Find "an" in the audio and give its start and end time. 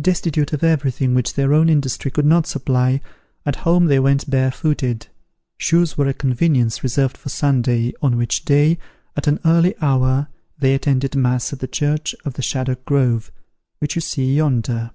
9.26-9.38